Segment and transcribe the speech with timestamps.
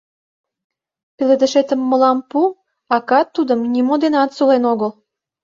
[1.17, 2.41] Пеледышетым мылам пу,
[2.95, 4.91] акат тудым нимо денат сулен огыл.